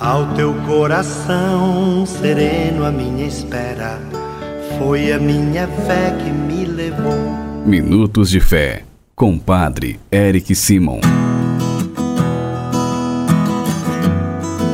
Ao 0.00 0.26
teu 0.34 0.52
coração 0.66 2.04
sereno, 2.04 2.84
a 2.84 2.90
minha 2.90 3.28
espera 3.28 4.00
foi 4.76 5.12
a 5.12 5.20
minha 5.20 5.68
fé 5.68 6.10
que 6.18 6.30
me 6.30 6.64
levou. 6.64 7.14
Minutos 7.64 8.28
de 8.28 8.40
Fé, 8.40 8.82
com 9.14 9.38
Padre 9.38 10.00
Eric 10.10 10.52
Simon. 10.56 10.98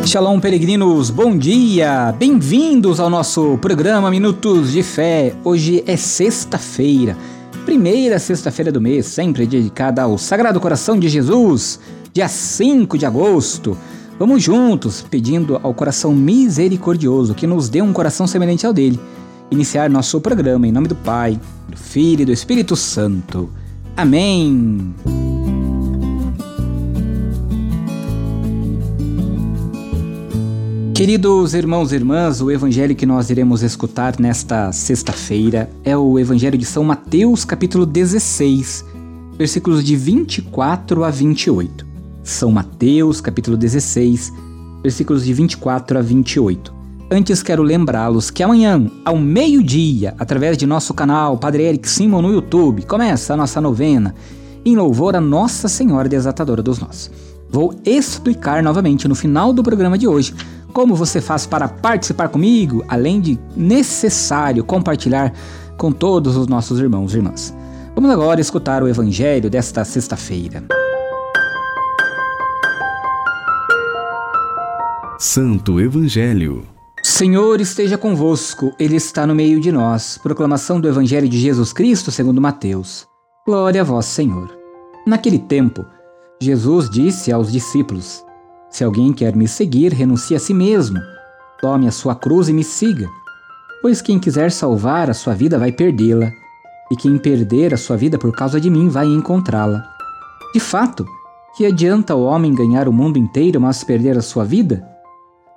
Shalom, 0.07 0.41
peregrinos, 0.41 1.11
bom 1.11 1.37
dia! 1.37 2.15
Bem-vindos 2.19 2.99
ao 2.99 3.11
nosso 3.11 3.59
programa 3.59 4.11
Minutos 4.11 4.73
de 4.73 4.83
Fé. 4.83 5.35
Hoje 5.45 5.85
é 5.87 5.99
sexta-feira, 5.99 7.15
primeira 7.67 8.19
sexta-feira 8.19 8.73
do 8.73 8.81
mês, 8.81 9.05
sempre 9.05 9.47
dedicada 9.47 10.01
ao 10.01 10.17
Sagrado 10.17 10.59
Coração 10.59 10.99
de 10.99 11.11
Jesus, 11.11 11.79
dia 12.11 12.27
5 12.27 12.97
de 12.97 13.05
agosto. 13.05 13.77
Vamos 14.21 14.43
juntos, 14.43 15.01
pedindo 15.01 15.59
ao 15.63 15.73
coração 15.73 16.15
misericordioso 16.15 17.35
que 17.35 17.47
nos 17.47 17.71
dê 17.71 17.81
um 17.81 17.91
coração 17.91 18.27
semelhante 18.27 18.67
ao 18.67 18.73
dele, 18.75 19.01
iniciar 19.51 19.89
nosso 19.89 20.21
programa 20.21 20.69
em 20.69 20.71
nome 20.71 20.89
do 20.89 20.95
Pai, 20.95 21.41
do 21.67 21.77
Filho 21.79 22.21
e 22.21 22.25
do 22.27 22.31
Espírito 22.31 22.77
Santo. 22.77 23.49
Amém. 23.97 24.95
Queridos 30.95 31.55
irmãos 31.55 31.91
e 31.91 31.95
irmãs, 31.95 32.43
o 32.43 32.51
evangelho 32.51 32.95
que 32.95 33.07
nós 33.07 33.31
iremos 33.31 33.63
escutar 33.63 34.21
nesta 34.21 34.71
sexta-feira 34.71 35.71
é 35.83 35.97
o 35.97 36.19
evangelho 36.19 36.59
de 36.59 36.67
São 36.67 36.85
Mateus, 36.85 37.47
capítulo 37.47 37.87
16, 37.87 38.85
versículos 39.39 39.83
de 39.83 39.97
24 39.97 41.05
a 41.05 41.11
28. 41.11 41.90
São 42.31 42.53
Mateus, 42.53 43.21
capítulo 43.21 43.57
16, 43.57 44.33
versículos 44.83 45.25
de 45.25 45.33
24 45.33 45.99
a 45.99 46.03
28. 46.03 46.73
Antes 47.11 47.43
quero 47.43 47.63
lembrá-los 47.63 48.31
que 48.31 48.43
amanhã, 48.43 48.89
ao 49.05 49.19
meio-dia, 49.19 50.15
através 50.17 50.57
de 50.57 50.65
nosso 50.65 50.95
canal 50.95 51.37
Padre 51.37 51.65
Eric 51.65 51.89
Simon 51.89 52.23
no 52.23 52.33
YouTube, 52.33 52.83
começa 52.85 53.35
a 53.35 53.37
nossa 53.37 53.61
novena 53.61 54.15
em 54.65 54.77
louvor 54.77 55.17
a 55.17 55.21
Nossa 55.21 55.67
Senhora 55.67 56.09
Desatadora 56.09 56.63
dos 56.63 56.79
Nós. 56.79 57.11
Vou 57.51 57.75
explicar 57.85 58.63
novamente 58.63 59.09
no 59.09 59.17
final 59.17 59.53
do 59.53 59.63
programa 59.63 59.99
de 59.99 60.07
hoje 60.07 60.33
como 60.73 60.95
você 60.95 61.21
faz 61.21 61.47
para 61.47 61.67
participar 61.67 62.29
comigo, 62.29 62.85
além 62.87 63.21
de 63.21 63.41
necessário 63.57 64.63
compartilhar 64.63 65.33
com 65.77 65.91
todos 65.91 66.37
os 66.37 66.47
nossos 66.47 66.79
irmãos 66.79 67.13
e 67.13 67.17
irmãs. 67.17 67.53
Vamos 67.95 68.11
agora 68.11 68.41
escutar 68.41 68.85
o 68.85 68.89
evangelho 68.89 69.51
desta 69.51 69.85
sexta-feira. 69.85 70.80
Santo 75.23 75.79
Evangelho. 75.79 76.67
Senhor 77.03 77.61
esteja 77.61 77.99
convosco, 77.99 78.73
Ele 78.79 78.97
está 78.97 79.27
no 79.27 79.35
meio 79.35 79.61
de 79.61 79.71
nós. 79.71 80.17
Proclamação 80.17 80.81
do 80.81 80.89
Evangelho 80.89 81.29
de 81.29 81.39
Jesus 81.39 81.75
Cristo 81.75 82.11
segundo 82.11 82.41
Mateus. 82.41 83.07
Glória 83.47 83.83
a 83.83 83.85
vós, 83.85 84.07
Senhor. 84.07 84.51
Naquele 85.07 85.39
tempo, 85.39 85.85
Jesus 86.41 86.89
disse 86.89 87.31
aos 87.31 87.53
discípulos: 87.53 88.25
Se 88.71 88.83
alguém 88.83 89.13
quer 89.13 89.37
me 89.37 89.47
seguir, 89.47 89.93
renuncie 89.93 90.35
a 90.35 90.41
si 90.41 90.55
mesmo. 90.55 90.99
Tome 91.61 91.87
a 91.87 91.93
sua 91.93 92.15
cruz 92.15 92.49
e 92.49 92.55
me 92.55 92.65
siga. 92.65 93.07
Pois 93.83 94.01
quem 94.01 94.19
quiser 94.19 94.51
salvar 94.51 95.11
a 95.11 95.15
sua 95.15 95.35
vida 95.35 95.59
vai 95.59 95.71
perdê-la, 95.71 96.33
e 96.91 96.97
quem 96.97 97.19
perder 97.19 97.75
a 97.75 97.77
sua 97.77 97.95
vida 97.99 98.17
por 98.17 98.35
causa 98.35 98.59
de 98.59 98.71
mim 98.71 98.89
vai 98.89 99.05
encontrá-la. 99.05 99.85
De 100.55 100.61
fato, 100.61 101.05
que 101.59 101.67
adianta 101.67 102.15
o 102.15 102.23
homem 102.23 102.55
ganhar 102.55 102.89
o 102.89 102.93
mundo 102.93 103.19
inteiro, 103.19 103.61
mas 103.61 103.85
perder 103.85 104.17
a 104.17 104.23
sua 104.23 104.47
vida? 104.47 104.90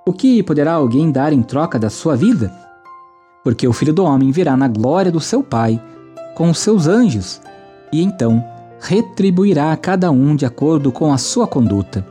O 0.06 0.12
que 0.12 0.42
poderá 0.42 0.74
alguém 0.74 1.10
dar 1.10 1.32
em 1.32 1.40
troca 1.40 1.78
da 1.78 1.88
sua 1.88 2.14
vida? 2.14 2.52
Porque 3.42 3.66
o 3.66 3.72
filho 3.72 3.92
do 3.92 4.04
homem 4.04 4.30
virá 4.30 4.54
na 4.54 4.68
glória 4.68 5.10
do 5.10 5.18
seu 5.18 5.42
Pai, 5.42 5.80
com 6.34 6.50
os 6.50 6.58
seus 6.58 6.86
anjos, 6.86 7.40
e 7.90 8.02
então 8.02 8.44
retribuirá 8.80 9.72
a 9.72 9.76
cada 9.78 10.10
um 10.10 10.36
de 10.36 10.44
acordo 10.44 10.92
com 10.92 11.10
a 11.10 11.16
sua 11.16 11.46
conduta. 11.46 12.06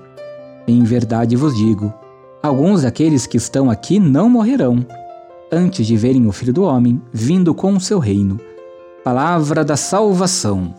Em 0.67 0.83
verdade 0.83 1.35
vos 1.35 1.55
digo: 1.55 1.93
alguns 2.41 2.81
daqueles 2.81 3.27
que 3.27 3.37
estão 3.37 3.69
aqui 3.69 3.99
não 3.99 4.27
morrerão, 4.27 4.83
antes 5.51 5.85
de 5.85 5.95
verem 5.95 6.25
o 6.25 6.31
filho 6.31 6.53
do 6.53 6.63
homem 6.63 6.99
vindo 7.11 7.53
com 7.53 7.73
o 7.73 7.81
seu 7.81 7.99
reino. 7.99 8.39
Palavra 9.03 9.63
da 9.63 9.77
salvação. 9.77 10.73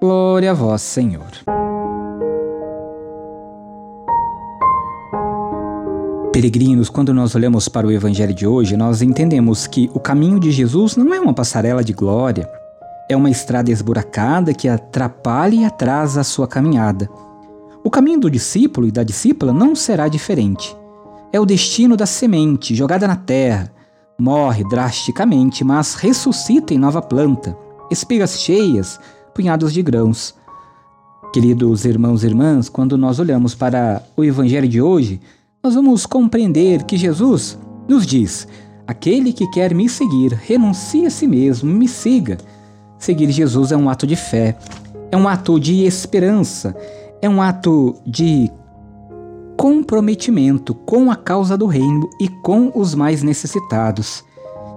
Glória 0.00 0.52
a 0.52 0.54
vós, 0.54 0.82
Senhor. 0.82 1.61
Peregrinos, 6.32 6.88
quando 6.88 7.12
nós 7.12 7.34
olhamos 7.34 7.68
para 7.68 7.86
o 7.86 7.92
Evangelho 7.92 8.32
de 8.32 8.46
hoje, 8.46 8.74
nós 8.74 9.02
entendemos 9.02 9.66
que 9.66 9.90
o 9.92 10.00
caminho 10.00 10.40
de 10.40 10.50
Jesus 10.50 10.96
não 10.96 11.12
é 11.12 11.20
uma 11.20 11.34
passarela 11.34 11.84
de 11.84 11.92
glória, 11.92 12.50
é 13.06 13.14
uma 13.14 13.28
estrada 13.28 13.70
esburacada 13.70 14.54
que 14.54 14.66
atrapalha 14.66 15.54
e 15.54 15.64
atrasa 15.66 16.22
a 16.22 16.24
sua 16.24 16.48
caminhada. 16.48 17.06
O 17.84 17.90
caminho 17.90 18.18
do 18.18 18.30
discípulo 18.30 18.86
e 18.86 18.90
da 18.90 19.02
discípula 19.02 19.52
não 19.52 19.76
será 19.76 20.08
diferente. 20.08 20.74
É 21.30 21.38
o 21.38 21.44
destino 21.44 21.98
da 21.98 22.06
semente 22.06 22.74
jogada 22.74 23.06
na 23.06 23.16
terra. 23.16 23.70
Morre 24.18 24.64
drasticamente, 24.70 25.62
mas 25.62 25.96
ressuscita 25.96 26.72
em 26.72 26.78
nova 26.78 27.02
planta, 27.02 27.54
espigas 27.90 28.40
cheias, 28.40 28.98
punhados 29.34 29.70
de 29.70 29.82
grãos. 29.82 30.34
Queridos 31.30 31.84
irmãos 31.84 32.24
e 32.24 32.26
irmãs, 32.26 32.70
quando 32.70 32.96
nós 32.96 33.18
olhamos 33.18 33.54
para 33.54 34.02
o 34.16 34.24
Evangelho 34.24 34.68
de 34.68 34.80
hoje, 34.80 35.20
nós 35.62 35.76
vamos 35.76 36.06
compreender 36.06 36.82
que 36.82 36.96
Jesus 36.96 37.56
nos 37.88 38.04
diz: 38.04 38.48
aquele 38.86 39.32
que 39.32 39.48
quer 39.50 39.74
me 39.74 39.88
seguir, 39.88 40.32
renuncie 40.32 41.06
a 41.06 41.10
si 41.10 41.26
mesmo, 41.26 41.72
me 41.72 41.86
siga. 41.86 42.38
Seguir 42.98 43.30
Jesus 43.30 43.70
é 43.70 43.76
um 43.76 43.88
ato 43.88 44.06
de 44.06 44.16
fé, 44.16 44.56
é 45.10 45.16
um 45.16 45.28
ato 45.28 45.60
de 45.60 45.84
esperança, 45.84 46.74
é 47.20 47.28
um 47.28 47.40
ato 47.40 47.94
de 48.04 48.50
comprometimento 49.56 50.74
com 50.74 51.10
a 51.10 51.16
causa 51.16 51.56
do 51.56 51.66
reino 51.66 52.10
e 52.20 52.28
com 52.28 52.72
os 52.74 52.94
mais 52.94 53.22
necessitados. 53.22 54.24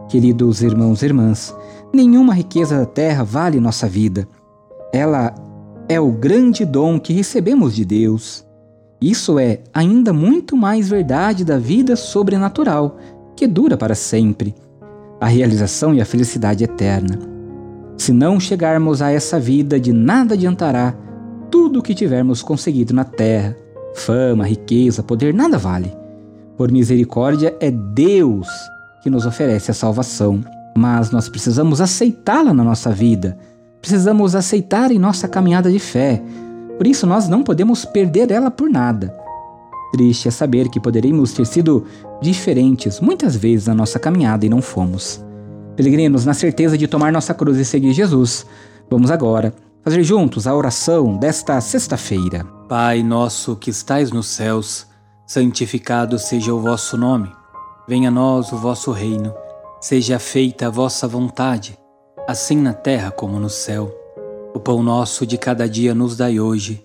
Queridos 0.08 0.62
irmãos 0.62 1.02
e 1.02 1.06
irmãs, 1.06 1.56
nenhuma 1.92 2.34
riqueza 2.34 2.78
da 2.78 2.86
terra 2.86 3.24
vale 3.24 3.60
nossa 3.60 3.88
vida. 3.88 4.28
Ela 4.94 5.34
é 5.90 6.00
o 6.00 6.12
grande 6.12 6.64
dom 6.64 7.00
que 7.00 7.14
recebemos 7.14 7.76
de 7.76 7.84
Deus. 7.84 8.45
Isso 9.06 9.38
é 9.38 9.60
ainda 9.72 10.12
muito 10.12 10.58
mais 10.58 10.90
verdade 10.90 11.46
da 11.46 11.60
vida 11.60 11.96
sobrenatural, 11.96 12.98
que 13.36 13.46
dura 13.46 13.78
para 13.78 13.94
sempre, 13.94 14.56
a 15.22 15.28
realização 15.28 15.94
e 15.94 16.02
a 16.02 16.06
felicidade 16.06 16.64
eterna. 16.64 17.20
Se 18.00 18.12
não 18.12 18.40
chegarmos 18.40 19.04
a 19.04 19.12
essa 19.12 19.40
vida, 19.40 19.80
de 19.80 19.94
nada 19.94 20.34
adiantará 20.34 20.96
tudo 21.52 21.78
o 21.78 21.84
que 21.84 21.94
tivermos 21.94 22.42
conseguido 22.42 22.96
na 22.96 23.04
terra. 23.04 23.56
Fama, 23.94 24.44
riqueza, 24.44 25.04
poder, 25.04 25.36
nada 25.36 25.60
vale. 25.60 25.96
Por 26.58 26.72
misericórdia, 26.72 27.56
é 27.60 27.70
Deus 27.70 28.48
que 29.04 29.10
nos 29.12 29.28
oferece 29.28 29.70
a 29.70 29.76
salvação, 29.76 30.44
mas 30.76 31.12
nós 31.12 31.30
precisamos 31.30 31.80
aceitá-la 31.80 32.56
na 32.56 32.64
nossa 32.64 32.90
vida. 32.90 33.38
Precisamos 33.80 34.34
aceitar 34.34 34.90
em 34.90 34.98
nossa 34.98 35.28
caminhada 35.28 35.72
de 35.72 35.78
fé 35.78 36.24
por 36.78 36.88
isso, 36.88 37.08
nós 37.08 37.28
não 37.28 37.44
podemos 37.44 37.86
perder 37.86 38.32
ela 38.32 38.52
por 38.52 38.70
nada. 38.70 39.16
Triste 39.92 40.28
é 40.28 40.32
saber 40.32 40.68
que 40.70 40.80
poderíamos 40.80 41.32
ter 41.34 41.46
sido 41.46 41.86
diferentes 42.22 43.00
muitas 43.00 43.36
vezes 43.36 43.68
na 43.68 43.74
nossa 43.74 43.98
caminhada 43.98 44.46
e 44.46 44.50
não 44.50 44.62
fomos. 44.62 45.24
Peregrinos, 45.76 46.26
na 46.26 46.34
certeza 46.34 46.78
de 46.78 46.88
tomar 46.88 47.12
nossa 47.12 47.34
cruz 47.34 47.58
e 47.58 47.66
seguir 47.66 47.94
Jesus, 47.94 48.46
vamos 48.90 49.10
agora 49.12 49.54
fazer 49.84 50.04
juntos 50.04 50.48
a 50.48 50.56
oração 50.56 51.18
desta 51.18 51.60
sexta-feira. 51.62 52.44
Pai 52.68 53.04
nosso 53.04 53.56
que 53.56 53.70
estais 53.70 54.12
nos 54.12 54.28
céus, 54.28 54.88
santificado 55.26 56.18
seja 56.18 56.54
o 56.54 56.60
vosso 56.60 56.98
nome. 56.98 57.32
Venha 57.88 58.10
a 58.10 58.12
nós 58.12 58.52
o 58.52 58.58
vosso 58.58 58.92
reino. 58.92 59.34
Seja 59.80 60.18
feita 60.18 60.68
a 60.68 60.70
vossa 60.72 61.08
vontade, 61.08 61.78
assim 62.28 62.58
na 62.58 62.74
terra 62.74 63.12
como 63.12 63.40
no 63.40 63.50
céu. 63.50 64.05
O 64.56 64.60
pão 64.60 64.82
nosso 64.82 65.28
de 65.28 65.38
cada 65.38 65.68
dia 65.68 65.94
nos 65.94 66.16
dai 66.16 66.40
hoje. 66.40 66.82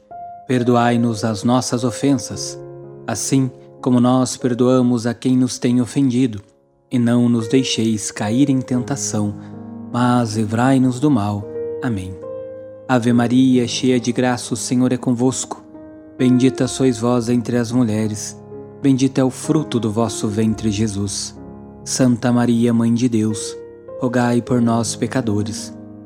Perdoai-nos 0.48 1.22
as 1.22 1.44
nossas 1.44 1.84
ofensas, 1.84 2.58
assim 3.06 3.48
como 3.80 4.00
nós 4.00 4.36
perdoamos 4.36 5.06
a 5.06 5.14
quem 5.14 5.36
nos 5.36 5.56
tem 5.56 5.80
ofendido. 5.80 6.42
E 6.90 6.98
não 6.98 7.28
nos 7.28 7.46
deixeis 7.46 8.10
cair 8.10 8.50
em 8.50 8.60
tentação, 8.60 9.36
mas 9.92 10.34
livrai-nos 10.34 10.98
do 10.98 11.12
mal. 11.12 11.46
Amém. 11.80 12.12
Ave 12.88 13.12
Maria, 13.12 13.68
cheia 13.68 14.00
de 14.00 14.10
graça, 14.10 14.52
o 14.52 14.56
Senhor 14.56 14.92
é 14.92 14.96
convosco. 14.96 15.64
Bendita 16.18 16.66
sois 16.66 16.98
vós 16.98 17.28
entre 17.28 17.56
as 17.56 17.70
mulheres. 17.70 18.36
Bendito 18.82 19.18
é 19.18 19.24
o 19.24 19.30
fruto 19.30 19.78
do 19.78 19.92
vosso 19.92 20.26
ventre, 20.26 20.72
Jesus. 20.72 21.38
Santa 21.84 22.32
Maria, 22.32 22.74
Mãe 22.74 22.92
de 22.92 23.08
Deus, 23.08 23.56
rogai 24.00 24.42
por 24.42 24.60
nós, 24.60 24.96
pecadores 24.96 25.78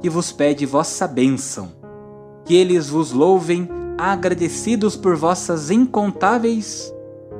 que 0.00 0.10
vos 0.10 0.32
pede 0.32 0.66
vossa 0.66 1.06
bênção. 1.06 1.72
Que 2.44 2.54
eles 2.54 2.88
vos 2.88 3.12
louvem, 3.12 3.68
agradecidos 3.98 4.96
por 4.96 5.16
vossas 5.16 5.70
incontáveis 5.70 6.92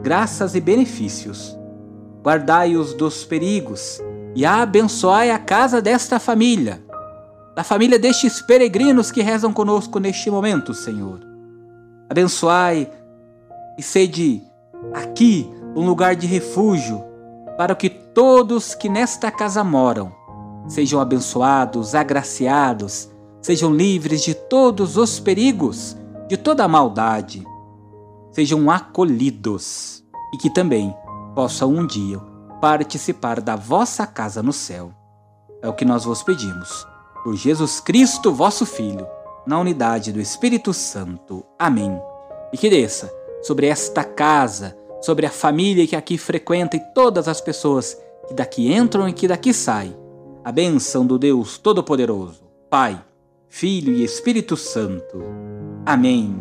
graças 0.03 0.55
e 0.55 0.61
benefícios. 0.61 1.57
Guardai-os 2.23 2.95
dos 2.95 3.25
perigos 3.25 4.01
e 4.35 4.45
abençoai 4.45 5.31
a 5.31 5.39
casa 5.39 5.81
desta 5.81 6.19
família 6.19 6.87
da 7.57 7.65
família 7.65 7.99
destes 7.99 8.43
peregrinos 8.43 9.11
que 9.11 9.23
rezam 9.23 9.51
conosco 9.51 9.99
neste 9.99 10.31
momento, 10.31 10.75
Senhor. 10.75 11.21
Abençoai 12.07 12.91
e 13.79 13.83
sede 13.83 14.43
aqui 14.93 15.51
um 15.75 15.87
lugar 15.87 16.15
de 16.15 16.27
refúgio 16.27 17.03
para 17.57 17.75
que 17.75 17.89
todos 17.89 18.75
que 18.75 18.91
nesta 18.91 19.31
casa 19.31 19.65
moram 19.65 20.13
sejam 20.69 21.01
abençoados, 21.01 21.95
agraciados, 21.95 23.09
sejam 23.41 23.73
livres 23.75 24.23
de 24.23 24.35
todos 24.35 24.97
os 24.97 25.21
perigos, 25.21 25.97
de 26.29 26.37
toda 26.37 26.65
a 26.65 26.69
maldade, 26.69 27.45
sejam 28.33 28.71
acolhidos 28.71 30.05
e 30.35 30.37
que 30.37 30.51
também 30.51 30.95
possam 31.35 31.71
um 31.71 31.87
dia 31.87 32.19
participar 32.61 33.41
da 33.41 33.57
vossa 33.57 34.07
casa 34.07 34.43
no 34.43 34.53
céu. 34.53 34.91
É 35.63 35.69
o 35.69 35.75
que 35.75 35.85
nós 35.85 36.05
vos 36.05 36.23
pedimos 36.23 36.87
por 37.23 37.35
Jesus 37.37 37.81
Cristo, 37.81 38.33
vosso 38.33 38.65
Filho, 38.65 39.07
na 39.47 39.59
unidade 39.59 40.13
do 40.13 40.21
Espírito 40.21 40.73
Santo. 40.73 41.45
Amém. 41.59 42.01
E 42.53 42.59
que 42.59 42.71
desça 42.71 43.13
sobre 43.43 43.67
esta 43.67 44.05
casa, 44.05 44.77
sobre 45.01 45.27
a 45.27 45.31
família 45.31 45.87
que 45.87 45.97
aqui 45.97 46.19
frequenta 46.19 46.77
e 46.77 46.81
todas 46.95 47.29
as 47.29 47.41
pessoas 47.41 47.97
que 48.27 48.35
daqui 48.35 48.73
entram 48.73 49.09
e 49.09 49.13
que 49.13 49.29
daqui 49.29 49.53
saem, 49.53 49.97
a 50.47 50.53
bênção 50.53 51.05
do 51.05 51.19
Deus 51.19 51.59
Todo-Poderoso, 51.59 52.43
Pai, 52.71 53.03
Filho 53.49 53.93
e 53.93 54.05
Espírito 54.05 54.57
Santo. 54.57 55.21
Amém. 55.85 56.37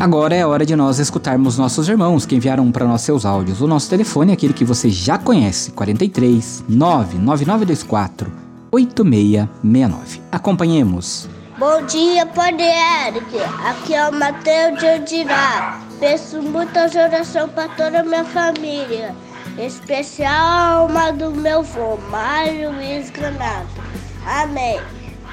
Agora 0.00 0.34
é 0.34 0.44
hora 0.44 0.66
de 0.66 0.74
nós 0.74 0.98
escutarmos 0.98 1.56
nossos 1.56 1.88
irmãos 1.88 2.26
que 2.26 2.34
enviaram 2.34 2.72
para 2.72 2.88
nós 2.88 3.02
seus 3.02 3.24
áudios. 3.24 3.60
O 3.60 3.68
nosso 3.68 3.88
telefone 3.88 4.32
é 4.32 4.34
aquele 4.34 4.52
que 4.52 4.64
você 4.64 4.90
já 4.90 5.16
conhece, 5.16 5.70
43 5.70 6.64
99924 6.68 8.32
8669. 8.72 10.20
Acompanhemos. 10.32 11.28
Bom 11.56 11.86
dia, 11.86 12.26
Padre 12.26 12.64
Eric. 13.06 13.38
Aqui 13.64 13.94
é 13.94 14.08
o 14.08 14.12
Matheus 14.12 14.76
de 14.80 14.86
Andirá. 14.88 15.80
Peço 16.00 16.42
muita 16.42 16.86
oração 16.86 17.48
para 17.50 17.68
toda 17.68 18.00
a 18.00 18.02
minha 18.02 18.24
família, 18.24 19.14
especial 19.58 20.82
alma 20.82 21.12
do 21.12 21.30
meu 21.30 21.60
avô, 21.60 21.96
Mário 22.10 22.72
Luiz 22.72 23.10
Granato. 23.10 23.80
Amém. 24.26 24.80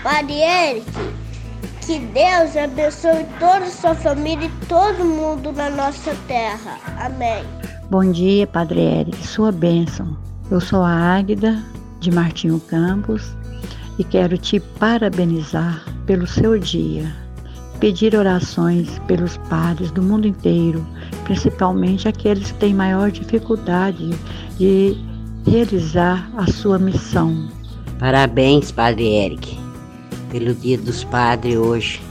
Padre 0.03 0.41
Eric, 0.41 0.91
que 1.85 1.99
Deus 1.99 2.55
abençoe 2.55 3.25
toda 3.39 3.65
a 3.65 3.71
sua 3.71 3.95
família 3.95 4.47
e 4.47 4.65
todo 4.65 5.03
mundo 5.03 5.51
na 5.51 5.69
nossa 5.69 6.15
terra. 6.27 6.77
Amém. 6.99 7.43
Bom 7.89 8.11
dia, 8.11 8.45
Padre 8.47 8.81
Eric. 8.81 9.27
Sua 9.27 9.51
bênção. 9.51 10.17
Eu 10.51 10.59
sou 10.59 10.83
a 10.83 10.91
Águida 10.91 11.63
de 11.99 12.11
Martinho 12.11 12.59
Campos 12.59 13.35
e 13.97 14.03
quero 14.03 14.37
te 14.37 14.59
parabenizar 14.59 15.83
pelo 16.05 16.27
seu 16.27 16.57
dia. 16.59 17.26
Pedir 17.79 18.15
orações 18.15 18.99
pelos 19.07 19.37
padres 19.49 19.91
do 19.91 20.01
mundo 20.01 20.27
inteiro, 20.27 20.85
principalmente 21.23 22.07
aqueles 22.07 22.51
que 22.51 22.59
têm 22.59 22.73
maior 22.73 23.11
dificuldade 23.11 24.09
de 24.57 24.97
realizar 25.45 26.29
a 26.35 26.47
sua 26.47 26.79
missão. 26.79 27.47
Parabéns, 27.99 28.71
Padre 28.71 29.05
Eric 29.05 29.67
pelo 30.29 30.53
Dia 30.53 30.77
dos 30.77 31.03
Padres 31.03 31.55
hoje. 31.55 32.01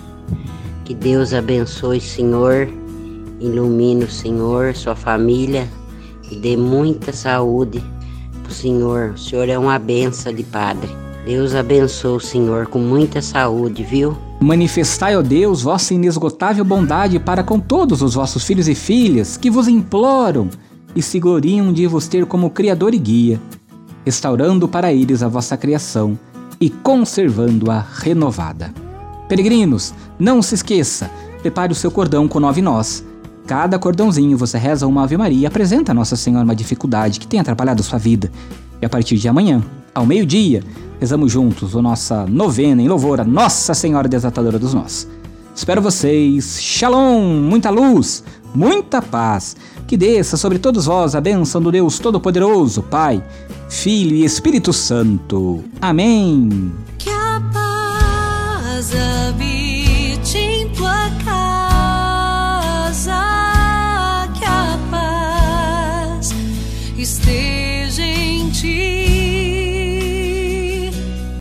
Que 0.85 0.95
Deus 0.95 1.33
abençoe, 1.33 2.01
Senhor, 2.01 2.69
ilumine 3.41 4.05
o 4.05 4.11
Senhor, 4.11 4.75
sua 4.75 4.95
família 4.95 5.69
e 6.31 6.37
dê 6.37 6.57
muita 6.57 7.13
saúde 7.13 7.83
para 8.43 8.51
o 8.51 8.55
Senhor. 8.55 9.11
O 9.11 9.19
Senhor 9.19 9.49
é 9.49 9.59
uma 9.59 9.79
benção 9.79 10.33
de 10.33 10.45
Padre. 10.45 11.06
Deus 11.27 11.57
abençoe 11.57 12.17
o 12.17 12.21
Senhor 12.21 12.69
com 12.69 12.79
muita 12.79 13.21
saúde, 13.21 13.83
viu? 13.83 14.17
Manifestai, 14.39 15.17
ó 15.17 15.23
Deus, 15.23 15.61
vossa 15.61 15.93
inesgotável 15.93 16.65
bondade 16.65 17.19
para 17.19 17.43
com 17.43 17.59
todos 17.59 18.01
os 18.01 18.15
vossos 18.15 18.45
filhos 18.45 18.69
e 18.69 18.77
filhas 18.77 19.37
que 19.37 19.51
vos 19.51 19.67
imploram 19.67 20.49
e 20.95 21.03
se 21.03 21.19
gloriam 21.19 21.73
de 21.73 21.85
vos 21.89 22.07
ter 22.07 22.27
como 22.27 22.49
Criador 22.49 22.95
e 22.95 22.99
Guia, 22.99 23.41
restaurando 24.05 24.69
para 24.69 24.93
eles 24.93 25.21
a 25.21 25.27
vossa 25.27 25.57
criação 25.57 26.17
e 26.61 26.71
conservando-a 26.71 27.85
renovada. 27.99 28.73
Peregrinos, 29.29 29.93
não 30.21 30.41
se 30.41 30.55
esqueça, 30.55 31.11
prepare 31.43 31.73
o 31.73 31.75
seu 31.75 31.91
cordão 31.91 32.29
com 32.29 32.39
nove 32.39 32.63
nós. 32.63 33.05
Cada 33.49 33.81
cordãozinho 33.81 34.39
você 34.39 34.59
reza 34.59 34.87
uma 34.87 35.03
Ave 35.03 35.17
Maria 35.17 35.41
e 35.41 35.47
apresenta 35.47 35.91
a 35.91 35.95
Nossa 35.95 36.15
Senhora 36.15 36.45
uma 36.45 36.55
dificuldade 36.55 37.19
que 37.19 37.27
tem 37.27 37.41
atrapalhado 37.41 37.83
sua 37.83 37.99
vida. 37.99 38.31
E 38.81 38.87
a 38.87 38.89
partir 38.89 39.17
de 39.17 39.27
amanhã, 39.27 39.61
ao 39.93 40.07
meio-dia, 40.07 40.63
rezamos 41.01 41.33
juntos 41.33 41.77
a 41.77 41.83
nossa 41.83 42.27
novena 42.27 42.83
em 42.83 42.89
louvor 42.89 43.21
a 43.21 43.25
Nossa 43.25 43.75
Senhora 43.75 44.09
Desatadora 44.09 44.59
dos 44.59 44.75
Nós. 44.75 45.09
Espero 45.55 45.81
vocês. 45.81 46.61
Shalom, 46.61 47.23
muita 47.23 47.71
luz, 47.71 48.23
muita 48.55 49.01
paz. 49.01 49.57
Que 49.87 49.97
desça 49.97 50.37
sobre 50.37 50.59
todos 50.59 50.87
vós 50.87 51.15
a 51.15 51.21
bênção 51.21 51.63
do 51.63 51.73
Deus 51.73 51.99
Todo-Poderoso, 51.99 52.83
Pai, 52.83 53.23
Filho 53.69 54.17
e 54.17 54.25
Espírito 54.25 54.73
Santo. 54.73 55.65
Amém. 55.81 56.73
Que 56.99 57.09
a 57.09 57.41
paz 57.53 58.91